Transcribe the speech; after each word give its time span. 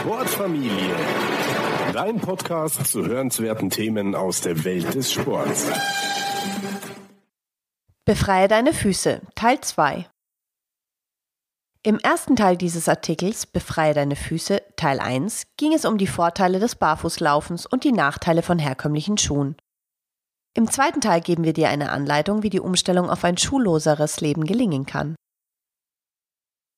Sportfamilie. 0.00 0.94
Dein 1.92 2.20
Podcast 2.20 2.86
zu 2.86 3.04
hörenswerten 3.04 3.68
Themen 3.68 4.14
aus 4.14 4.40
der 4.40 4.64
Welt 4.64 4.94
des 4.94 5.12
Sports. 5.12 5.66
Befreie 8.04 8.48
deine 8.48 8.72
Füße, 8.72 9.20
Teil 9.34 9.60
2. 9.60 10.08
Im 11.82 11.98
ersten 11.98 12.36
Teil 12.36 12.56
dieses 12.56 12.88
Artikels 12.88 13.46
Befreie 13.46 13.92
deine 13.92 14.14
Füße, 14.14 14.62
Teil 14.76 15.00
1, 15.00 15.48
ging 15.56 15.72
es 15.72 15.84
um 15.84 15.98
die 15.98 16.06
Vorteile 16.06 16.60
des 16.60 16.76
Barfußlaufens 16.76 17.66
und 17.66 17.84
die 17.84 17.92
Nachteile 17.92 18.42
von 18.42 18.58
herkömmlichen 18.58 19.18
Schuhen. 19.18 19.56
Im 20.54 20.70
zweiten 20.70 21.00
Teil 21.00 21.20
geben 21.20 21.44
wir 21.44 21.52
dir 21.52 21.70
eine 21.70 21.90
Anleitung, 21.90 22.42
wie 22.42 22.50
die 22.50 22.60
Umstellung 22.60 23.10
auf 23.10 23.24
ein 23.24 23.36
schuhloseres 23.36 24.20
Leben 24.20 24.44
gelingen 24.44 24.86
kann. 24.86 25.16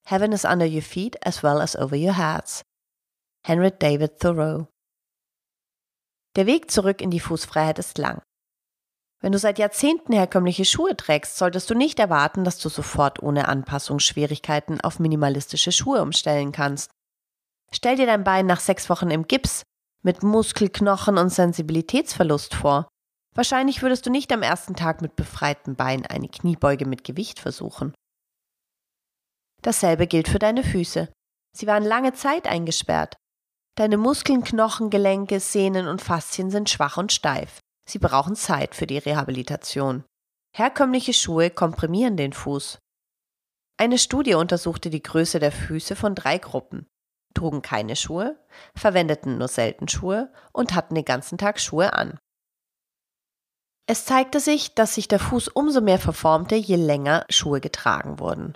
Heaven 0.07 0.31
is 0.31 0.43
under 0.43 0.65
your 0.65 0.81
feet 0.81 1.15
as 1.25 1.43
well 1.43 1.61
as 1.61 1.75
over 1.75 1.95
your 1.95 2.17
heads. 2.17 2.63
Henry 3.43 3.71
David 3.71 4.19
Thoreau. 4.19 4.67
Der 6.35 6.45
Weg 6.45 6.69
zurück 6.69 7.01
in 7.01 7.09
die 7.09 7.19
Fußfreiheit 7.19 7.79
ist 7.79 7.97
lang. 7.97 8.21
Wenn 9.19 9.31
du 9.31 9.39
seit 9.39 9.57
Jahrzehnten 9.57 10.13
herkömmliche 10.13 10.63
Schuhe 10.63 10.95
trägst, 10.95 11.37
solltest 11.37 11.69
du 11.69 11.75
nicht 11.75 11.99
erwarten, 11.99 12.43
dass 12.43 12.59
du 12.59 12.69
sofort 12.69 13.21
ohne 13.21 13.47
Anpassungsschwierigkeiten 13.47 14.81
auf 14.81 14.99
minimalistische 14.99 15.71
Schuhe 15.71 16.01
umstellen 16.03 16.51
kannst. 16.51 16.91
Stell 17.71 17.95
dir 17.95 18.05
dein 18.05 18.23
Bein 18.23 18.45
nach 18.45 18.59
sechs 18.59 18.89
Wochen 18.89 19.09
im 19.09 19.27
Gips 19.27 19.63
mit 20.03 20.21
Muskelknochen 20.21 21.17
und 21.17 21.29
Sensibilitätsverlust 21.29 22.53
vor. 22.53 22.87
Wahrscheinlich 23.33 23.81
würdest 23.81 24.05
du 24.05 24.11
nicht 24.11 24.31
am 24.31 24.43
ersten 24.43 24.75
Tag 24.75 25.01
mit 25.01 25.15
befreitem 25.15 25.75
Bein 25.75 26.05
eine 26.05 26.29
Kniebeuge 26.29 26.85
mit 26.85 27.03
Gewicht 27.03 27.39
versuchen. 27.39 27.93
Dasselbe 29.63 30.05
gilt 30.05 30.27
für 30.27 30.39
deine 30.39 30.63
Füße. 30.63 31.11
Sie 31.55 31.67
waren 31.67 31.83
lange 31.83 32.13
Zeit 32.13 32.47
eingesperrt. 32.47 33.15
Deine 33.75 33.97
Muskeln, 33.97 34.43
Knochen, 34.43 34.89
Gelenke, 34.89 35.39
Sehnen 35.39 35.87
und 35.87 36.01
Faszien 36.01 36.51
sind 36.51 36.69
schwach 36.69 36.97
und 36.97 37.11
steif. 37.11 37.59
Sie 37.89 37.99
brauchen 37.99 38.35
Zeit 38.35 38.75
für 38.75 38.85
die 38.85 38.97
Rehabilitation. 38.97 40.03
Herkömmliche 40.53 41.13
Schuhe 41.13 41.49
komprimieren 41.49 42.17
den 42.17 42.33
Fuß. 42.33 42.79
Eine 43.77 43.97
Studie 43.97 44.35
untersuchte 44.35 44.89
die 44.89 45.01
Größe 45.01 45.39
der 45.39 45.51
Füße 45.51 45.95
von 45.95 46.13
drei 46.13 46.37
Gruppen, 46.37 46.85
trugen 47.33 47.61
keine 47.61 47.95
Schuhe, 47.95 48.37
verwendeten 48.75 49.37
nur 49.37 49.47
selten 49.47 49.87
Schuhe 49.87 50.31
und 50.51 50.75
hatten 50.75 50.93
den 50.93 51.05
ganzen 51.05 51.37
Tag 51.37 51.59
Schuhe 51.59 51.93
an. 51.93 52.19
Es 53.87 54.05
zeigte 54.05 54.39
sich, 54.39 54.75
dass 54.75 54.95
sich 54.95 55.07
der 55.07 55.19
Fuß 55.19 55.47
umso 55.47 55.81
mehr 55.81 55.99
verformte, 55.99 56.55
je 56.55 56.75
länger 56.75 57.25
Schuhe 57.29 57.61
getragen 57.61 58.19
wurden. 58.19 58.53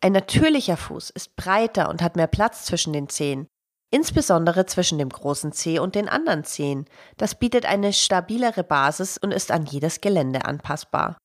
Ein 0.00 0.12
natürlicher 0.12 0.76
Fuß 0.76 1.10
ist 1.10 1.34
breiter 1.34 1.88
und 1.88 2.02
hat 2.02 2.16
mehr 2.16 2.26
Platz 2.26 2.64
zwischen 2.66 2.92
den 2.92 3.08
Zehen, 3.08 3.48
insbesondere 3.90 4.66
zwischen 4.66 4.98
dem 4.98 5.08
großen 5.08 5.52
Zeh 5.52 5.78
und 5.78 5.94
den 5.94 6.08
anderen 6.08 6.44
Zehen. 6.44 6.86
Das 7.16 7.38
bietet 7.38 7.66
eine 7.66 7.92
stabilere 7.92 8.64
Basis 8.64 9.18
und 9.18 9.32
ist 9.32 9.50
an 9.50 9.66
jedes 9.66 10.00
Gelände 10.00 10.44
anpassbar. 10.44 11.18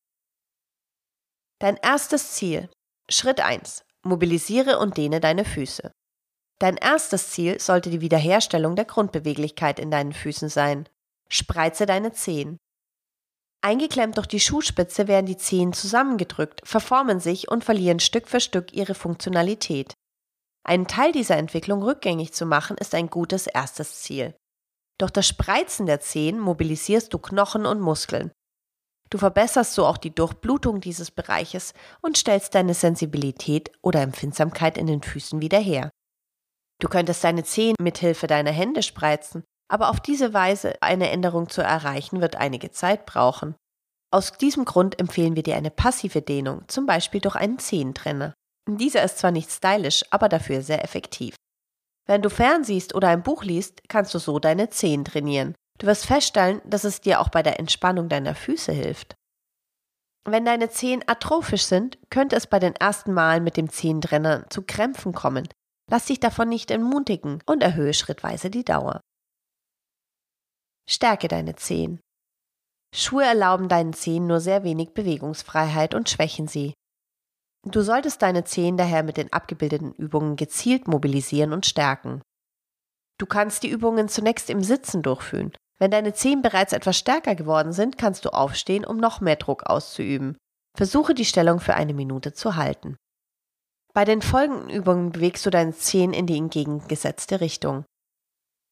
Dein 1.60 1.76
erstes 1.76 2.32
Ziel. 2.32 2.68
Schritt 3.10 3.40
1. 3.40 3.84
Mobilisiere 4.02 4.78
und 4.78 4.96
dehne 4.96 5.20
deine 5.20 5.44
Füße. 5.44 5.92
Dein 6.58 6.76
erstes 6.76 7.30
Ziel 7.30 7.60
sollte 7.60 7.90
die 7.90 8.00
Wiederherstellung 8.00 8.76
der 8.76 8.84
Grundbeweglichkeit 8.84 9.78
in 9.78 9.90
deinen 9.90 10.12
Füßen 10.12 10.48
sein. 10.48 10.88
Spreize 11.28 11.86
deine 11.86 12.12
Zehen. 12.12 12.58
Eingeklemmt 13.62 14.18
durch 14.18 14.26
die 14.26 14.40
Schuhspitze 14.40 15.08
werden 15.08 15.26
die 15.26 15.38
Zehen 15.38 15.72
zusammengedrückt, 15.72 16.60
verformen 16.64 17.18
sich 17.18 17.50
und 17.50 17.64
verlieren 17.64 17.98
Stück 17.98 18.28
für 18.28 18.40
Stück 18.40 18.74
ihre 18.74 18.94
Funktionalität. 18.94 19.94
Einen 20.64 20.86
Teil 20.86 21.12
dieser 21.12 21.36
Entwicklung 21.36 21.82
rückgängig 21.82 22.32
zu 22.32 22.46
machen, 22.46 22.76
ist 22.78 22.94
ein 22.94 23.08
gutes 23.08 23.46
erstes 23.46 24.00
Ziel. 24.00 24.34
Durch 24.98 25.10
das 25.10 25.26
Spreizen 25.26 25.86
der 25.86 26.00
Zehen 26.00 26.40
mobilisierst 26.40 27.12
du 27.12 27.18
Knochen 27.18 27.66
und 27.66 27.80
Muskeln. 27.80 28.32
Du 29.10 29.18
verbesserst 29.18 29.74
so 29.74 29.86
auch 29.86 29.98
die 29.98 30.14
Durchblutung 30.14 30.80
dieses 30.80 31.10
Bereiches 31.10 31.74
und 32.00 32.16
stellst 32.16 32.54
deine 32.54 32.74
Sensibilität 32.74 33.70
oder 33.82 34.00
Empfindsamkeit 34.00 34.78
in 34.78 34.86
den 34.86 35.02
Füßen 35.02 35.42
wieder 35.42 35.58
her. 35.58 35.90
Du 36.80 36.88
könntest 36.88 37.22
deine 37.22 37.44
Zehen 37.44 37.76
mithilfe 37.80 38.26
deiner 38.26 38.50
Hände 38.50 38.82
spreizen, 38.82 39.44
aber 39.68 39.90
auf 39.90 40.00
diese 40.00 40.32
Weise 40.32 40.80
eine 40.80 41.10
Änderung 41.10 41.48
zu 41.48 41.62
erreichen, 41.62 42.20
wird 42.20 42.36
einige 42.36 42.70
Zeit 42.70 43.06
brauchen. 43.06 43.54
Aus 44.10 44.32
diesem 44.32 44.64
Grund 44.64 44.98
empfehlen 44.98 45.36
wir 45.36 45.42
dir 45.42 45.56
eine 45.56 45.70
passive 45.70 46.22
Dehnung, 46.22 46.62
zum 46.68 46.86
Beispiel 46.86 47.20
durch 47.20 47.36
einen 47.36 47.58
Zehentrenner. 47.58 48.34
Dieser 48.68 49.02
ist 49.02 49.18
zwar 49.18 49.30
nicht 49.30 49.50
stylisch, 49.50 50.04
aber 50.10 50.28
dafür 50.28 50.62
sehr 50.62 50.82
effektiv. 50.82 51.36
Wenn 52.06 52.22
du 52.22 52.30
fernsiehst 52.30 52.94
oder 52.94 53.08
ein 53.08 53.22
Buch 53.22 53.44
liest, 53.44 53.82
kannst 53.88 54.14
du 54.14 54.18
so 54.18 54.38
deine 54.38 54.70
Zehen 54.70 55.04
trainieren. 55.04 55.54
Du 55.78 55.86
wirst 55.86 56.06
feststellen, 56.06 56.60
dass 56.64 56.84
es 56.84 57.00
dir 57.00 57.20
auch 57.20 57.28
bei 57.28 57.42
der 57.42 57.58
Entspannung 57.58 58.08
deiner 58.08 58.34
Füße 58.34 58.72
hilft. 58.72 59.14
Wenn 60.26 60.44
deine 60.44 60.70
Zehen 60.70 61.02
atrophisch 61.06 61.64
sind, 61.64 61.98
könnte 62.10 62.36
es 62.36 62.46
bei 62.46 62.58
den 62.58 62.74
ersten 62.76 63.12
Malen 63.12 63.44
mit 63.44 63.56
dem 63.56 63.68
Zehentrenner 63.68 64.48
zu 64.48 64.62
Krämpfen 64.62 65.12
kommen. 65.12 65.48
Lass 65.90 66.06
dich 66.06 66.20
davon 66.20 66.48
nicht 66.48 66.70
entmutigen 66.70 67.42
und 67.46 67.62
erhöhe 67.62 67.92
schrittweise 67.92 68.48
die 68.48 68.64
Dauer. 68.64 69.00
Stärke 70.88 71.28
deine 71.28 71.56
Zehen. 71.56 72.00
Schuhe 72.94 73.24
erlauben 73.24 73.68
deinen 73.68 73.92
Zehen 73.92 74.26
nur 74.26 74.40
sehr 74.40 74.64
wenig 74.64 74.94
Bewegungsfreiheit 74.94 75.94
und 75.94 76.08
schwächen 76.08 76.48
sie. 76.48 76.74
Du 77.66 77.80
solltest 77.80 78.20
deine 78.20 78.44
Zehen 78.44 78.76
daher 78.76 79.02
mit 79.02 79.16
den 79.16 79.32
abgebildeten 79.32 79.92
Übungen 79.92 80.36
gezielt 80.36 80.86
mobilisieren 80.86 81.52
und 81.52 81.64
stärken. 81.64 82.20
Du 83.18 83.26
kannst 83.26 83.62
die 83.62 83.70
Übungen 83.70 84.08
zunächst 84.08 84.50
im 84.50 84.62
Sitzen 84.62 85.02
durchführen. 85.02 85.52
Wenn 85.78 85.90
deine 85.90 86.12
Zehen 86.12 86.42
bereits 86.42 86.72
etwas 86.72 86.98
stärker 86.98 87.34
geworden 87.34 87.72
sind, 87.72 87.96
kannst 87.96 88.24
du 88.24 88.30
aufstehen, 88.30 88.84
um 88.84 88.98
noch 88.98 89.20
mehr 89.20 89.36
Druck 89.36 89.64
auszuüben. 89.64 90.36
Versuche 90.76 91.14
die 91.14 91.24
Stellung 91.24 91.60
für 91.60 91.74
eine 91.74 91.94
Minute 91.94 92.32
zu 92.32 92.56
halten. 92.56 92.96
Bei 93.94 94.04
den 94.04 94.22
folgenden 94.22 94.70
Übungen 94.70 95.12
bewegst 95.12 95.46
du 95.46 95.50
deine 95.50 95.72
Zehen 95.72 96.12
in 96.12 96.26
die 96.26 96.36
entgegengesetzte 96.36 97.40
Richtung. 97.40 97.84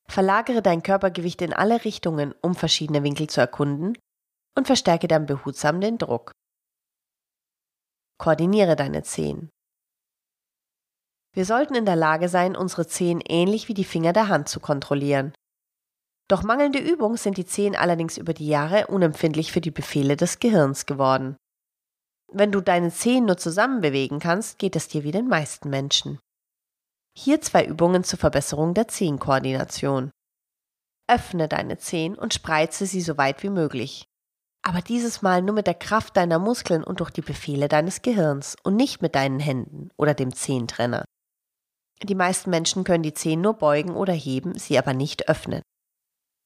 Verlagere 0.08 0.62
dein 0.62 0.82
Körpergewicht 0.82 1.40
in 1.42 1.52
alle 1.52 1.84
Richtungen, 1.84 2.34
um 2.42 2.54
verschiedene 2.54 3.02
Winkel 3.04 3.28
zu 3.28 3.40
erkunden 3.40 3.96
und 4.56 4.66
verstärke 4.66 5.08
dann 5.08 5.26
behutsam 5.26 5.80
den 5.80 5.96
Druck. 5.96 6.32
Koordiniere 8.22 8.76
deine 8.76 9.02
Zehen. 9.02 9.50
Wir 11.34 11.44
sollten 11.44 11.74
in 11.74 11.84
der 11.84 11.96
Lage 11.96 12.28
sein, 12.28 12.54
unsere 12.54 12.86
Zehen 12.86 13.20
ähnlich 13.20 13.66
wie 13.66 13.74
die 13.74 13.82
Finger 13.82 14.12
der 14.12 14.28
Hand 14.28 14.48
zu 14.48 14.60
kontrollieren. 14.60 15.34
Doch 16.28 16.44
mangelnde 16.44 16.78
Übung 16.78 17.16
sind 17.16 17.36
die 17.36 17.46
Zehen 17.46 17.74
allerdings 17.74 18.18
über 18.18 18.32
die 18.32 18.46
Jahre 18.46 18.86
unempfindlich 18.86 19.50
für 19.50 19.60
die 19.60 19.72
Befehle 19.72 20.16
des 20.16 20.38
Gehirns 20.38 20.86
geworden. 20.86 21.36
Wenn 22.32 22.52
du 22.52 22.60
deine 22.60 22.92
Zehen 22.92 23.24
nur 23.24 23.38
zusammen 23.38 23.80
bewegen 23.80 24.20
kannst, 24.20 24.60
geht 24.60 24.76
es 24.76 24.86
dir 24.86 25.02
wie 25.02 25.10
den 25.10 25.26
meisten 25.26 25.68
Menschen. 25.68 26.20
Hier 27.18 27.40
zwei 27.40 27.66
Übungen 27.66 28.04
zur 28.04 28.20
Verbesserung 28.20 28.72
der 28.72 28.86
Zehenkoordination. 28.86 30.12
Öffne 31.10 31.48
deine 31.48 31.78
Zehen 31.78 32.16
und 32.16 32.34
spreize 32.34 32.86
sie 32.86 33.00
so 33.00 33.18
weit 33.18 33.42
wie 33.42 33.50
möglich. 33.50 34.06
Aber 34.64 34.80
dieses 34.80 35.22
Mal 35.22 35.42
nur 35.42 35.54
mit 35.54 35.66
der 35.66 35.74
Kraft 35.74 36.16
deiner 36.16 36.38
Muskeln 36.38 36.84
und 36.84 37.00
durch 37.00 37.10
die 37.10 37.20
Befehle 37.20 37.68
deines 37.68 38.02
Gehirns 38.02 38.56
und 38.62 38.76
nicht 38.76 39.02
mit 39.02 39.14
deinen 39.14 39.40
Händen 39.40 39.90
oder 39.96 40.14
dem 40.14 40.32
Zehentrenner. 40.32 41.04
Die 42.02 42.14
meisten 42.14 42.50
Menschen 42.50 42.84
können 42.84 43.02
die 43.02 43.14
Zehen 43.14 43.40
nur 43.40 43.54
beugen 43.54 43.94
oder 43.94 44.12
heben, 44.12 44.58
sie 44.58 44.78
aber 44.78 44.94
nicht 44.94 45.28
öffnen. 45.28 45.62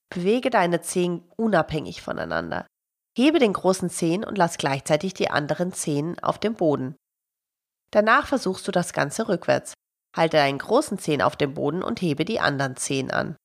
Bewege 0.09 0.49
deine 0.49 0.81
Zehen 0.81 1.23
unabhängig 1.35 2.01
voneinander. 2.01 2.65
Hebe 3.17 3.39
den 3.39 3.53
großen 3.53 3.89
Zehen 3.89 4.23
und 4.23 4.37
lass 4.37 4.57
gleichzeitig 4.57 5.13
die 5.13 5.29
anderen 5.29 5.73
Zehen 5.73 6.19
auf 6.19 6.39
dem 6.39 6.53
Boden. 6.53 6.95
Danach 7.91 8.27
versuchst 8.27 8.67
du 8.67 8.71
das 8.71 8.93
Ganze 8.93 9.27
rückwärts. 9.27 9.73
Halte 10.15 10.37
deinen 10.37 10.59
großen 10.59 10.97
Zehen 10.99 11.21
auf 11.21 11.35
dem 11.35 11.53
Boden 11.53 11.83
und 11.83 12.01
hebe 12.01 12.25
die 12.25 12.39
anderen 12.39 12.75
Zehen 12.75 13.11
an. 13.11 13.35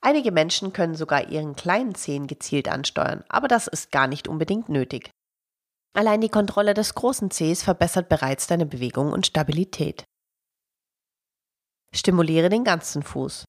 Einige 0.00 0.30
Menschen 0.30 0.72
können 0.72 0.94
sogar 0.94 1.28
ihren 1.28 1.56
kleinen 1.56 1.94
Zehen 1.94 2.26
gezielt 2.26 2.68
ansteuern, 2.68 3.24
aber 3.28 3.48
das 3.48 3.66
ist 3.66 3.90
gar 3.90 4.06
nicht 4.06 4.28
unbedingt 4.28 4.68
nötig. 4.68 5.10
Allein 5.94 6.20
die 6.20 6.28
Kontrolle 6.28 6.74
des 6.74 6.94
großen 6.94 7.30
Zehs 7.30 7.62
verbessert 7.62 8.08
bereits 8.08 8.46
deine 8.46 8.66
Bewegung 8.66 9.12
und 9.12 9.26
Stabilität. 9.26 10.04
Stimuliere 11.94 12.48
den 12.48 12.64
ganzen 12.64 13.02
Fuß. 13.02 13.44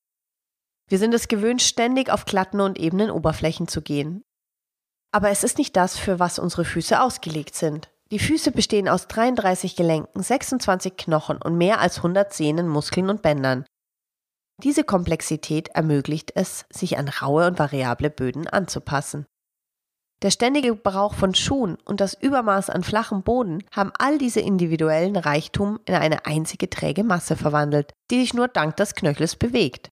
Wir 0.90 0.98
sind 0.98 1.13
es 1.13 1.28
gewöhnt, 1.28 1.62
ständig 1.62 2.10
auf 2.10 2.25
glatten 2.25 2.62
und 2.62 2.80
ebenen 2.80 3.12
Oberflächen 3.12 3.68
zu 3.68 3.81
gehen. 3.81 4.24
Aber 5.12 5.30
es 5.30 5.44
ist 5.44 5.57
nicht 5.57 5.75
das, 5.75 5.98
für 5.98 6.19
was 6.19 6.40
unsere 6.40 6.66
Füße 6.66 7.00
ausgelegt 7.00 7.56
sind. 7.56 7.92
Die 8.12 8.19
Füße 8.19 8.52
bestehen 8.52 8.90
aus 8.90 9.07
33 9.07 9.75
Gelenken, 9.75 10.24
26 10.24 10.98
Knochen 10.98 11.40
und 11.40 11.57
mehr 11.57 11.80
als 11.80 11.98
100 11.98 12.34
Sehnen, 12.34 12.68
Muskeln 12.68 13.10
und 13.10 13.22
Bändern. 13.22 13.66
Diese 14.63 14.83
Komplexität 14.83 15.69
ermöglicht 15.69 16.33
es, 16.35 16.65
sich 16.69 16.97
an 16.97 17.07
raue 17.07 17.47
und 17.47 17.59
variable 17.59 18.09
Böden 18.09 18.47
anzupassen. 18.47 19.25
Der 20.21 20.31
ständige 20.31 20.75
Gebrauch 20.75 21.13
von 21.13 21.33
Schuhen 21.33 21.77
und 21.85 22.01
das 22.01 22.13
Übermaß 22.13 22.69
an 22.69 22.83
flachem 22.83 23.23
Boden 23.23 23.63
haben 23.71 23.94
all 23.97 24.17
diese 24.17 24.41
individuellen 24.41 25.15
Reichtum 25.15 25.79
in 25.85 25.95
eine 25.95 26.25
einzige 26.25 26.69
träge 26.69 27.06
Masse 27.06 27.38
verwandelt, 27.38 27.94
die 28.11 28.19
sich 28.19 28.33
nur 28.33 28.50
dank 28.50 28.75
des 28.75 28.95
Knöchels 28.95 29.38
bewegt. 29.38 29.89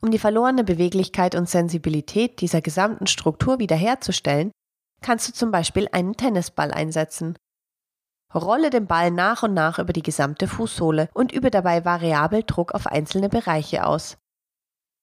Um 0.00 0.10
die 0.10 0.18
verlorene 0.18 0.64
Beweglichkeit 0.64 1.34
und 1.34 1.50
Sensibilität 1.50 2.40
dieser 2.40 2.62
gesamten 2.62 3.06
Struktur 3.06 3.58
wiederherzustellen, 3.58 4.52
kannst 5.02 5.28
du 5.28 5.32
zum 5.34 5.50
Beispiel 5.50 5.86
einen 5.92 6.14
Tennisball 6.14 6.70
einsetzen. 6.70 7.36
Rolle 8.34 8.70
den 8.70 8.86
Ball 8.86 9.10
nach 9.10 9.42
und 9.42 9.54
nach 9.54 9.78
über 9.78 9.92
die 9.92 10.02
gesamte 10.02 10.48
Fußsohle 10.48 11.08
und 11.14 11.32
übe 11.32 11.50
dabei 11.50 11.84
variabel 11.84 12.42
Druck 12.42 12.74
auf 12.74 12.86
einzelne 12.86 13.28
Bereiche 13.28 13.86
aus. 13.86 14.18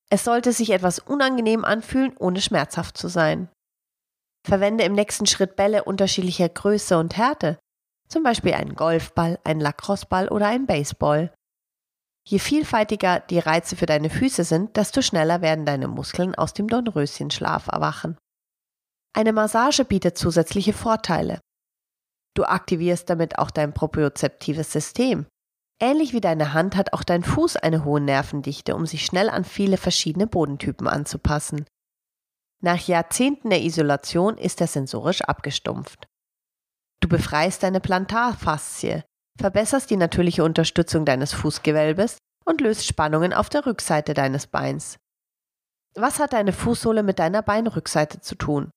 Es 0.09 0.23
sollte 0.23 0.51
sich 0.51 0.71
etwas 0.71 0.99
unangenehm 0.99 1.65
anfühlen, 1.65 2.15
ohne 2.17 2.41
schmerzhaft 2.41 2.97
zu 2.97 3.07
sein. 3.07 3.49
Verwende 4.45 4.83
im 4.83 4.93
nächsten 4.93 5.25
Schritt 5.25 5.55
Bälle 5.55 5.85
unterschiedlicher 5.85 6.49
Größe 6.49 6.97
und 6.97 7.17
Härte, 7.17 7.57
zum 8.09 8.23
Beispiel 8.23 8.53
einen 8.53 8.75
Golfball, 8.75 9.39
einen 9.43 9.61
Lacrosseball 9.61 10.27
oder 10.27 10.47
einen 10.47 10.67
Baseball. 10.67 11.33
Je 12.27 12.39
vielfältiger 12.39 13.21
die 13.21 13.39
Reize 13.39 13.75
für 13.75 13.85
deine 13.85 14.09
Füße 14.09 14.43
sind, 14.43 14.77
desto 14.77 15.01
schneller 15.01 15.41
werden 15.41 15.65
deine 15.65 15.87
Muskeln 15.87 16.35
aus 16.35 16.53
dem 16.53 16.67
Dornröschenschlaf 16.67 17.67
erwachen. 17.67 18.17
Eine 19.13 19.33
Massage 19.33 19.85
bietet 19.85 20.17
zusätzliche 20.17 20.73
Vorteile. 20.73 21.39
Du 22.35 22.43
aktivierst 22.43 23.09
damit 23.09 23.37
auch 23.37 23.51
dein 23.51 23.73
propriozeptives 23.73 24.71
System. 24.71 25.25
Ähnlich 25.79 26.13
wie 26.13 26.21
deine 26.21 26.53
Hand 26.53 26.75
hat 26.75 26.93
auch 26.93 27.03
dein 27.03 27.23
Fuß 27.23 27.57
eine 27.57 27.83
hohe 27.83 27.99
Nervendichte, 27.99 28.75
um 28.75 28.85
sich 28.85 29.05
schnell 29.05 29.29
an 29.29 29.43
viele 29.43 29.77
verschiedene 29.77 30.27
Bodentypen 30.27 30.87
anzupassen. 30.87 31.65
Nach 32.61 32.79
Jahrzehnten 32.79 33.49
der 33.49 33.61
Isolation 33.61 34.37
ist 34.37 34.61
er 34.61 34.67
sensorisch 34.67 35.21
abgestumpft. 35.21 36.07
Du 37.01 37.09
befreist 37.09 37.63
deine 37.63 37.81
Plantarfaszie, 37.81 39.03
verbesserst 39.37 39.89
die 39.89 39.97
natürliche 39.97 40.43
Unterstützung 40.45 41.03
deines 41.03 41.33
Fußgewölbes 41.33 42.17
und 42.45 42.61
löst 42.61 42.85
Spannungen 42.85 43.33
auf 43.33 43.49
der 43.49 43.65
Rückseite 43.65 44.13
deines 44.13 44.47
Beins. 44.47 44.97
Was 45.95 46.19
hat 46.19 46.33
deine 46.33 46.53
Fußsohle 46.53 47.03
mit 47.03 47.19
deiner 47.19 47.41
Beinrückseite 47.41 48.21
zu 48.21 48.35
tun? 48.35 48.71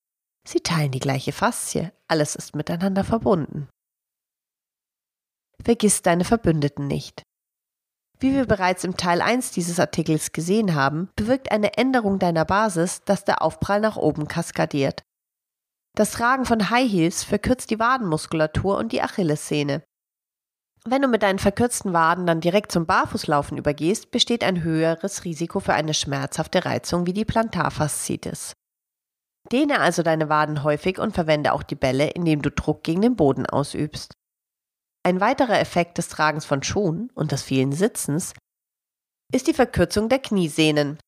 Sie 0.46 0.60
teilen 0.60 0.92
die 0.92 1.00
gleiche 1.00 1.32
Faszie, 1.32 1.92
alles 2.06 2.36
ist 2.36 2.54
miteinander 2.54 3.02
verbunden. 3.02 3.68
Vergiss 5.62 6.02
deine 6.02 6.24
Verbündeten 6.24 6.86
nicht. 6.86 7.22
Wie 8.20 8.32
wir 8.32 8.46
bereits 8.46 8.84
im 8.84 8.96
Teil 8.96 9.20
1 9.20 9.50
dieses 9.50 9.80
Artikels 9.80 10.32
gesehen 10.32 10.74
haben, 10.74 11.10
bewirkt 11.16 11.50
eine 11.50 11.76
Änderung 11.76 12.18
deiner 12.18 12.44
Basis, 12.44 13.02
dass 13.04 13.24
der 13.24 13.42
Aufprall 13.42 13.80
nach 13.80 13.96
oben 13.96 14.28
kaskadiert. 14.28 15.02
Das 15.96 16.12
Tragen 16.12 16.44
von 16.44 16.70
High 16.70 16.90
Heels 16.90 17.24
verkürzt 17.24 17.70
die 17.70 17.78
Wadenmuskulatur 17.78 18.78
und 18.78 18.92
die 18.92 19.02
Achillessehne. 19.02 19.82
Wenn 20.84 21.02
du 21.02 21.08
mit 21.08 21.24
deinen 21.24 21.40
verkürzten 21.40 21.92
Waden 21.92 22.26
dann 22.26 22.40
direkt 22.40 22.70
zum 22.70 22.86
Barfußlaufen 22.86 23.58
übergehst, 23.58 24.12
besteht 24.12 24.44
ein 24.44 24.62
höheres 24.62 25.24
Risiko 25.24 25.58
für 25.58 25.74
eine 25.74 25.94
schmerzhafte 25.94 26.64
Reizung 26.64 27.06
wie 27.06 27.12
die 27.12 27.24
Plantarfaszitis. 27.24 28.52
Dehne 29.46 29.80
also 29.80 30.02
deine 30.02 30.28
Waden 30.28 30.62
häufig 30.62 30.98
und 30.98 31.12
verwende 31.12 31.52
auch 31.52 31.62
die 31.62 31.74
Bälle, 31.74 32.10
indem 32.10 32.42
du 32.42 32.50
Druck 32.50 32.82
gegen 32.82 33.02
den 33.02 33.16
Boden 33.16 33.46
ausübst. 33.46 34.12
Ein 35.04 35.20
weiterer 35.20 35.60
Effekt 35.60 35.98
des 35.98 36.08
Tragens 36.08 36.44
von 36.44 36.62
Schuhen 36.62 37.10
und 37.14 37.32
des 37.32 37.42
vielen 37.42 37.72
Sitzens 37.72 38.34
ist 39.32 39.46
die 39.46 39.54
Verkürzung 39.54 40.08
der 40.08 40.18
Kniesehnen. 40.18 40.98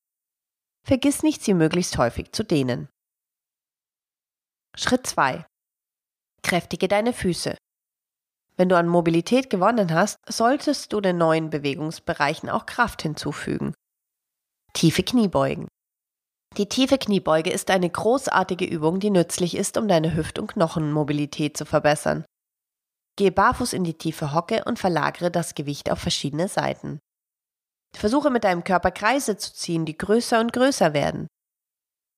Vergiss 0.86 1.22
nicht, 1.22 1.42
sie 1.42 1.54
möglichst 1.54 1.98
häufig 1.98 2.32
zu 2.32 2.44
dehnen. 2.44 2.88
Schritt 4.76 5.06
2. 5.06 5.44
Kräftige 6.42 6.88
deine 6.88 7.12
Füße. 7.12 7.56
Wenn 8.56 8.68
du 8.68 8.76
an 8.76 8.88
Mobilität 8.88 9.50
gewonnen 9.50 9.92
hast, 9.92 10.16
solltest 10.28 10.92
du 10.92 11.00
den 11.00 11.18
neuen 11.18 11.50
Bewegungsbereichen 11.50 12.48
auch 12.48 12.66
Kraft 12.66 13.02
hinzufügen. 13.02 13.74
Tiefe 14.72 15.02
Kniebeugen. 15.02 15.68
Die 16.58 16.68
tiefe 16.68 16.98
Kniebeuge 16.98 17.50
ist 17.50 17.70
eine 17.70 17.88
großartige 17.88 18.64
Übung, 18.64 18.98
die 18.98 19.10
nützlich 19.10 19.56
ist, 19.56 19.76
um 19.76 19.86
deine 19.86 20.16
Hüft- 20.16 20.40
und 20.40 20.48
Knochenmobilität 20.48 21.56
zu 21.56 21.64
verbessern. 21.64 22.24
Gehe 23.16 23.30
barfuß 23.30 23.72
in 23.72 23.84
die 23.84 23.96
tiefe 23.96 24.34
Hocke 24.34 24.64
und 24.64 24.78
verlagere 24.78 25.30
das 25.30 25.54
Gewicht 25.54 25.88
auf 25.88 26.00
verschiedene 26.00 26.48
Seiten. 26.48 26.98
Versuche 27.94 28.30
mit 28.30 28.42
deinem 28.42 28.64
Körper 28.64 28.90
Kreise 28.90 29.36
zu 29.36 29.54
ziehen, 29.54 29.84
die 29.86 29.96
größer 29.96 30.40
und 30.40 30.52
größer 30.52 30.94
werden. 30.94 31.28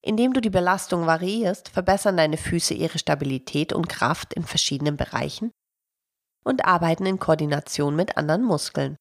Indem 0.03 0.33
du 0.33 0.41
die 0.41 0.51
Belastung 0.51 1.05
variierst, 1.05 1.69
verbessern 1.69 2.17
deine 2.17 2.39
Füße 2.39 2.73
ihre 2.73 2.99
Stabilität 2.99 3.75
und 3.75 3.91
Kraft 3.91 4.33
in 4.33 4.45
verschiedenen 4.45 4.97
Bereichen 4.97 5.51
und 6.45 6.65
arbeiten 6.65 7.05
in 7.05 7.19
Koordination 7.19 7.95
mit 7.95 8.17
anderen 8.17 8.43
Muskeln. 8.43 8.97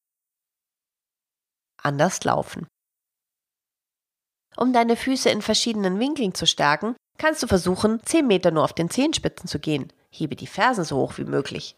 Anders 1.81 2.25
laufen. 2.25 2.67
Um 4.57 4.73
deine 4.73 4.95
Füße 4.95 5.29
in 5.29 5.41
verschiedenen 5.41 5.99
Winkeln 5.99 6.33
zu 6.33 6.45
stärken, 6.45 6.95
kannst 7.17 7.43
du 7.43 7.47
versuchen, 7.47 8.01
10 8.03 8.25
Meter 8.27 8.51
nur 8.51 8.63
auf 8.63 8.73
den 8.73 8.89
Zehenspitzen 8.89 9.47
zu 9.47 9.59
gehen. 9.59 9.91
Hebe 10.11 10.35
die 10.35 10.47
Fersen 10.47 10.83
so 10.83 10.97
hoch 10.97 11.17
wie 11.17 11.25
möglich. 11.25 11.75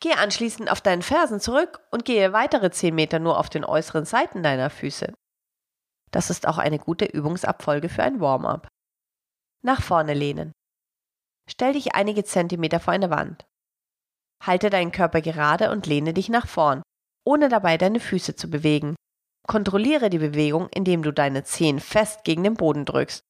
Gehe 0.00 0.18
anschließend 0.18 0.70
auf 0.70 0.80
deinen 0.80 1.02
Fersen 1.02 1.40
zurück 1.40 1.80
und 1.90 2.04
gehe 2.04 2.32
weitere 2.32 2.70
10 2.70 2.94
Meter 2.94 3.18
nur 3.18 3.38
auf 3.38 3.48
den 3.48 3.64
äußeren 3.64 4.04
Seiten 4.04 4.42
deiner 4.42 4.70
Füße. 4.70 5.12
Das 6.10 6.30
ist 6.30 6.46
auch 6.46 6.58
eine 6.58 6.78
gute 6.78 7.04
Übungsabfolge 7.04 7.88
für 7.88 8.02
ein 8.02 8.20
Warm-up. 8.20 8.68
Nach 9.62 9.82
vorne 9.82 10.14
lehnen. 10.14 10.52
Stell 11.50 11.72
dich 11.72 11.94
einige 11.94 12.24
Zentimeter 12.24 12.80
vor 12.80 12.94
eine 12.94 13.10
Wand. 13.10 13.44
Halte 14.42 14.70
deinen 14.70 14.92
Körper 14.92 15.20
gerade 15.20 15.70
und 15.70 15.86
lehne 15.86 16.14
dich 16.14 16.28
nach 16.28 16.46
vorn, 16.46 16.82
ohne 17.24 17.48
dabei 17.48 17.76
deine 17.76 18.00
Füße 18.00 18.36
zu 18.36 18.48
bewegen. 18.48 18.94
Kontrolliere 19.48 20.10
die 20.10 20.18
Bewegung, 20.18 20.68
indem 20.68 21.02
du 21.02 21.10
deine 21.10 21.42
Zehen 21.42 21.80
fest 21.80 22.22
gegen 22.22 22.44
den 22.44 22.54
Boden 22.54 22.84
drückst. 22.84 23.24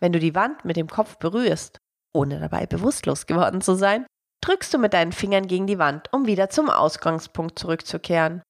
Wenn 0.00 0.12
du 0.12 0.20
die 0.20 0.34
Wand 0.34 0.64
mit 0.64 0.76
dem 0.76 0.88
Kopf 0.88 1.18
berührst, 1.18 1.78
ohne 2.14 2.38
dabei 2.38 2.66
bewusstlos 2.66 3.26
geworden 3.26 3.60
zu 3.60 3.74
sein, 3.74 4.06
drückst 4.44 4.72
du 4.72 4.78
mit 4.78 4.92
deinen 4.92 5.12
Fingern 5.12 5.48
gegen 5.48 5.66
die 5.66 5.78
Wand, 5.78 6.12
um 6.12 6.26
wieder 6.26 6.50
zum 6.50 6.70
Ausgangspunkt 6.70 7.58
zurückzukehren. 7.58 8.42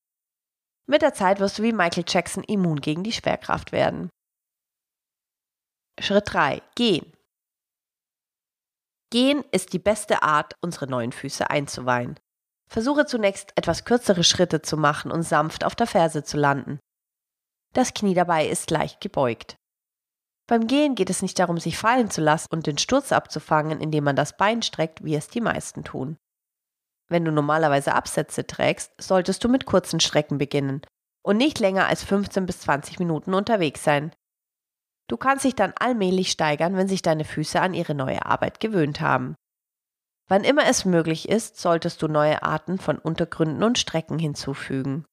Mit 0.87 1.01
der 1.01 1.15
Zeit 1.15 1.41
wirst 1.41 1.59
du 1.59 1.63
wie 1.63 1.73
Michael 1.73 2.05
Jackson 2.07 2.45
immun 2.45 2.81
gegen 2.81 3.03
die 3.03 3.13
Schwerkraft 3.13 3.73
werden. 3.73 4.11
Schritt 5.99 6.35
3. 6.35 6.61
Gehen. 6.75 7.11
Gehen 9.11 9.43
ist 9.53 9.73
die 9.73 9.79
beste 9.79 10.23
Art, 10.23 10.55
unsere 10.61 10.87
neuen 10.87 11.13
Füße 11.13 11.49
einzuweihen. 11.49 12.19
Versuche 12.69 13.07
zunächst 13.07 13.53
etwas 13.57 13.85
kürzere 13.85 14.25
Schritte 14.25 14.63
zu 14.63 14.77
machen 14.77 15.11
und 15.11 15.23
sanft 15.23 15.65
auf 15.65 15.75
der 15.75 15.87
Ferse 15.87 16.25
zu 16.25 16.37
landen. 16.37 16.81
Das 17.73 17.95
Knie 17.95 18.15
dabei 18.15 18.47
ist 18.47 18.71
leicht 18.71 19.01
gebeugt. 19.01 19.57
Beim 20.47 20.67
Gehen 20.67 20.95
geht 20.95 21.11
es 21.11 21.23
nicht 21.23 21.39
darum, 21.39 21.59
sich 21.59 21.79
fallen 21.79 22.11
zu 22.11 22.21
lassen 22.21 22.49
und 22.51 22.67
den 22.67 22.79
Sturz 22.79 23.13
abzufangen, 23.13 23.81
indem 23.81 24.05
man 24.05 24.17
das 24.17 24.37
Bein 24.37 24.63
streckt, 24.63 25.03
wie 25.03 25.15
es 25.15 25.29
die 25.29 25.41
meisten 25.41 25.85
tun. 25.85 26.17
Wenn 27.09 27.25
du 27.25 27.33
normalerweise 27.33 27.95
Absätze 27.95 28.47
trägst, 28.47 28.93
solltest 29.01 29.43
du 29.45 29.49
mit 29.49 29.67
kurzen 29.67 30.01
Strecken 30.01 30.39
beginnen 30.39 30.83
und 31.25 31.37
nicht 31.39 31.59
länger 31.59 31.87
als 31.87 32.05
15 32.05 32.47
bis 32.47 32.61
20 32.61 32.99
Minuten 32.99 33.35
unterwegs 33.35 33.83
sein. 33.83 34.13
Du 35.09 35.17
kannst 35.17 35.45
dich 35.45 35.55
dann 35.55 35.75
allmählich 35.79 36.31
steigern, 36.31 36.77
wenn 36.77 36.89
sich 36.89 37.03
deine 37.03 37.25
Füße 37.25 37.61
an 37.61 37.75
ihre 37.75 37.95
neue 37.95 38.25
Arbeit 38.25 38.61
gewöhnt 38.61 39.01
haben. 39.01 39.35
Wann 40.29 40.45
immer 40.45 40.67
es 40.67 40.85
möglich 40.85 41.29
ist, 41.29 41.59
solltest 41.59 42.01
du 42.01 42.09
neue 42.09 42.43
Arten 42.43 42.79
von 42.79 42.99
Untergründen 42.99 43.63
und 43.63 43.79
Strecken 43.79 44.19
hinzufügen. 44.19 45.05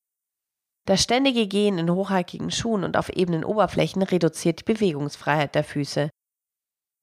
Das 0.85 1.03
ständige 1.03 1.47
Gehen 1.47 1.77
in 1.77 1.91
hochhackigen 1.91 2.49
Schuhen 2.49 2.83
und 2.83 2.97
auf 2.97 3.09
ebenen 3.09 3.43
Oberflächen 3.43 4.01
reduziert 4.01 4.61
die 4.61 4.73
Bewegungsfreiheit 4.73 5.53
der 5.53 5.63
Füße. 5.63 6.09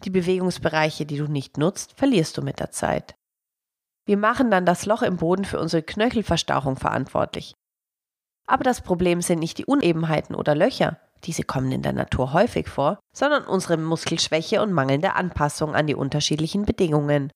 Die 0.05 0.11
Bewegungsbereiche, 0.11 1.07
die 1.07 1.19
du 1.19 1.27
nicht 1.27 1.59
nutzt, 1.59 1.93
verlierst 1.99 2.37
du 2.37 2.43
mit 2.43 2.61
der 2.61 2.71
Zeit. 2.71 3.15
Wir 4.07 4.17
machen 4.17 4.51
dann 4.51 4.65
das 4.65 4.87
Loch 4.87 5.03
im 5.03 5.19
Boden 5.19 5.45
für 5.45 5.61
unsere 5.61 5.83
Knöchelverstauchung 5.83 6.77
verantwortlich. 6.77 7.55
Aber 8.49 8.65
das 8.65 8.81
Problem 8.81 9.21
sind 9.21 9.41
nicht 9.41 9.59
die 9.59 9.67
Unebenheiten 9.67 10.35
oder 10.35 10.55
Löcher, 10.55 10.99
diese 11.25 11.43
kommen 11.43 11.73
in 11.73 11.83
der 11.83 11.93
Natur 11.93 12.33
häufig 12.33 12.69
vor, 12.69 12.99
sondern 13.15 13.45
unsere 13.45 13.77
Muskelschwäche 13.77 14.63
und 14.63 14.73
mangelnde 14.73 15.15
Anpassung 15.15 15.75
an 15.75 15.87
die 15.87 15.95
unterschiedlichen 15.95 16.65
Bedingungen. 16.65 17.31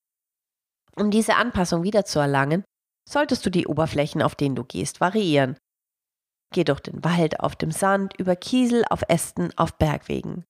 Um 0.97 1.11
diese 1.11 1.37
Anpassung 1.37 1.83
wiederzuerlangen, 1.83 2.65
solltest 3.09 3.45
du 3.47 3.51
die 3.51 3.67
Oberflächen, 3.67 4.23
auf 4.23 4.35
denen 4.35 4.55
du 4.55 4.65
gehst, 4.65 5.01
variieren 5.01 5.57
Geh 6.53 6.65
durch 6.65 6.81
den 6.81 7.03
Wald, 7.03 7.41
auf 7.41 7.57
dem 7.57 7.71
Sand, 7.71 8.15
über 8.19 8.37
Kiesel, 8.37 8.85
auf 8.91 9.03
Ästen, 9.09 9.51
auf 9.57 9.77
Bergwegen. 9.79 10.45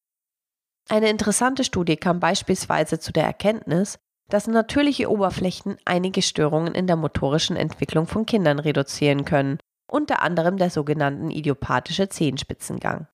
Eine 0.90 1.08
interessante 1.08 1.64
Studie 1.64 1.96
kam 1.96 2.18
beispielsweise 2.18 2.98
zu 2.98 3.12
der 3.12 3.24
Erkenntnis, 3.24 3.98
dass 4.28 4.46
natürliche 4.46 5.10
Oberflächen 5.10 5.76
einige 5.84 6.22
Störungen 6.22 6.74
in 6.74 6.86
der 6.86 6.96
motorischen 6.96 7.56
Entwicklung 7.56 8.06
von 8.06 8.26
Kindern 8.26 8.58
reduzieren 8.58 9.24
können, 9.24 9.58
unter 9.90 10.22
anderem 10.22 10.56
der 10.56 10.70
sogenannten 10.70 11.30
idiopathische 11.30 12.08
Zehenspitzengang. 12.08 13.06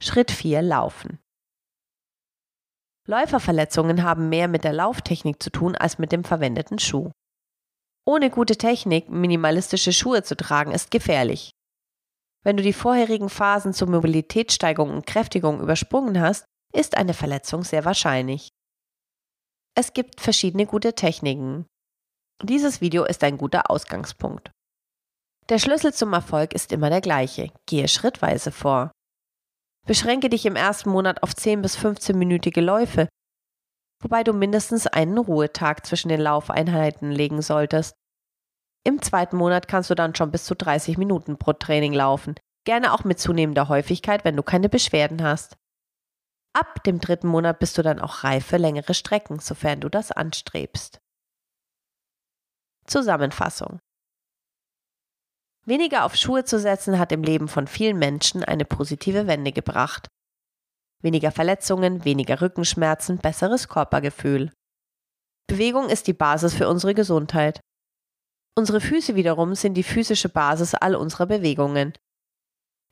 Schritt 0.00 0.30
4 0.30 0.62
Laufen. 0.62 1.18
Läuferverletzungen 3.06 4.02
haben 4.02 4.30
mehr 4.30 4.48
mit 4.48 4.64
der 4.64 4.72
Lauftechnik 4.72 5.42
zu 5.42 5.50
tun 5.50 5.76
als 5.76 5.98
mit 5.98 6.10
dem 6.10 6.24
verwendeten 6.24 6.78
Schuh. 6.78 7.10
Ohne 8.06 8.30
gute 8.30 8.56
Technik 8.56 9.08
minimalistische 9.08 9.92
Schuhe 9.92 10.22
zu 10.22 10.36
tragen, 10.36 10.72
ist 10.72 10.90
gefährlich. 10.90 11.50
Wenn 12.42 12.56
du 12.56 12.62
die 12.62 12.72
vorherigen 12.72 13.30
Phasen 13.30 13.72
zur 13.72 13.88
Mobilitätssteigerung 13.88 14.90
und 14.90 15.06
Kräftigung 15.06 15.60
übersprungen 15.60 16.20
hast, 16.20 16.44
ist 16.74 16.96
eine 16.96 17.14
Verletzung 17.14 17.64
sehr 17.64 17.84
wahrscheinlich. 17.84 18.48
Es 19.74 19.92
gibt 19.92 20.20
verschiedene 20.20 20.66
gute 20.66 20.94
Techniken. 20.94 21.66
Dieses 22.42 22.80
Video 22.80 23.04
ist 23.04 23.24
ein 23.24 23.38
guter 23.38 23.70
Ausgangspunkt. 23.70 24.50
Der 25.48 25.58
Schlüssel 25.58 25.92
zum 25.92 26.12
Erfolg 26.12 26.54
ist 26.54 26.72
immer 26.72 26.90
der 26.90 27.00
gleiche. 27.00 27.50
Gehe 27.66 27.88
schrittweise 27.88 28.50
vor. 28.50 28.92
Beschränke 29.86 30.30
dich 30.30 30.46
im 30.46 30.56
ersten 30.56 30.88
Monat 30.90 31.22
auf 31.22 31.34
10 31.34 31.60
bis 31.60 31.76
15-minütige 31.76 32.62
Läufe, 32.62 33.08
wobei 34.02 34.24
du 34.24 34.32
mindestens 34.32 34.86
einen 34.86 35.18
Ruhetag 35.18 35.84
zwischen 35.84 36.08
den 36.08 36.20
Laufeinheiten 36.20 37.10
legen 37.10 37.42
solltest. 37.42 37.94
Im 38.86 39.02
zweiten 39.02 39.36
Monat 39.36 39.68
kannst 39.68 39.90
du 39.90 39.94
dann 39.94 40.14
schon 40.14 40.30
bis 40.30 40.44
zu 40.44 40.54
30 40.54 40.96
Minuten 40.96 41.38
pro 41.38 41.52
Training 41.52 41.92
laufen, 41.92 42.34
gerne 42.64 42.94
auch 42.94 43.04
mit 43.04 43.18
zunehmender 43.18 43.68
Häufigkeit, 43.68 44.24
wenn 44.24 44.36
du 44.36 44.42
keine 44.42 44.70
Beschwerden 44.70 45.22
hast. 45.22 45.56
Ab 46.54 46.82
dem 46.84 46.98
dritten 46.98 47.28
Monat 47.28 47.58
bist 47.58 47.76
du 47.76 47.82
dann 47.82 48.00
auch 48.00 48.24
reif 48.24 48.46
für 48.46 48.58
längere 48.58 48.94
Strecken, 48.94 49.38
sofern 49.38 49.80
du 49.80 49.90
das 49.90 50.12
anstrebst. 50.12 50.98
Zusammenfassung 52.86 53.80
Weniger 55.66 56.04
auf 56.04 56.14
Schuhe 56.14 56.44
zu 56.44 56.58
setzen 56.58 56.98
hat 56.98 57.10
im 57.12 57.22
Leben 57.22 57.48
von 57.48 57.66
vielen 57.66 57.98
Menschen 57.98 58.44
eine 58.44 58.64
positive 58.64 59.26
Wende 59.26 59.52
gebracht. 59.52 60.08
Weniger 61.00 61.32
Verletzungen, 61.32 62.04
weniger 62.04 62.40
Rückenschmerzen, 62.40 63.18
besseres 63.18 63.68
Körpergefühl. 63.68 64.52
Bewegung 65.46 65.88
ist 65.88 66.06
die 66.06 66.12
Basis 66.12 66.54
für 66.54 66.68
unsere 66.68 66.94
Gesundheit. 66.94 67.60
Unsere 68.56 68.80
Füße 68.80 69.14
wiederum 69.14 69.54
sind 69.54 69.74
die 69.74 69.82
physische 69.82 70.28
Basis 70.28 70.74
all 70.74 70.94
unserer 70.94 71.26
Bewegungen. 71.26 71.92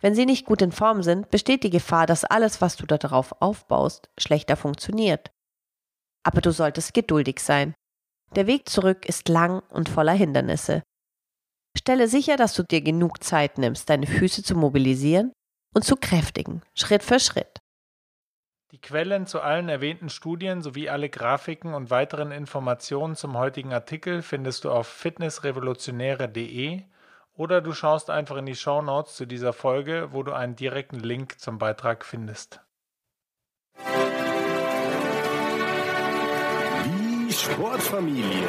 Wenn 0.00 0.14
sie 0.14 0.26
nicht 0.26 0.46
gut 0.46 0.62
in 0.62 0.72
Form 0.72 1.02
sind, 1.02 1.30
besteht 1.30 1.62
die 1.62 1.70
Gefahr, 1.70 2.06
dass 2.06 2.24
alles, 2.24 2.60
was 2.60 2.76
du 2.76 2.86
darauf 2.86 3.40
aufbaust, 3.40 4.10
schlechter 4.18 4.56
funktioniert. 4.56 5.30
Aber 6.24 6.40
du 6.40 6.52
solltest 6.52 6.92
geduldig 6.94 7.38
sein. 7.38 7.74
Der 8.34 8.46
Weg 8.46 8.68
zurück 8.68 9.06
ist 9.06 9.28
lang 9.28 9.60
und 9.68 9.88
voller 9.88 10.12
Hindernisse. 10.12 10.82
Stelle 11.76 12.08
sicher, 12.08 12.36
dass 12.36 12.54
du 12.54 12.62
dir 12.62 12.80
genug 12.80 13.22
Zeit 13.24 13.58
nimmst, 13.58 13.90
deine 13.90 14.06
Füße 14.06 14.42
zu 14.42 14.54
mobilisieren 14.54 15.32
und 15.74 15.84
zu 15.84 15.96
kräftigen, 15.96 16.62
Schritt 16.74 17.02
für 17.02 17.18
Schritt. 17.18 17.58
Die 18.72 18.80
Quellen 18.80 19.26
zu 19.26 19.40
allen 19.42 19.68
erwähnten 19.68 20.08
Studien 20.08 20.62
sowie 20.62 20.88
alle 20.88 21.10
Grafiken 21.10 21.74
und 21.74 21.90
weiteren 21.90 22.32
Informationen 22.32 23.16
zum 23.16 23.36
heutigen 23.36 23.74
Artikel 23.74 24.22
findest 24.22 24.64
du 24.64 24.70
auf 24.70 24.86
fitnessrevolutionäre.de 24.88 26.82
oder 27.34 27.60
du 27.60 27.72
schaust 27.72 28.08
einfach 28.08 28.36
in 28.36 28.46
die 28.46 28.54
Show 28.54 28.80
Notes 28.80 29.14
zu 29.14 29.26
dieser 29.26 29.52
Folge, 29.52 30.08
wo 30.12 30.22
du 30.22 30.32
einen 30.32 30.56
direkten 30.56 31.00
Link 31.00 31.38
zum 31.38 31.58
Beitrag 31.58 32.04
findest. 32.04 32.60
Die 36.86 37.32
Sportfamilie. 37.32 38.48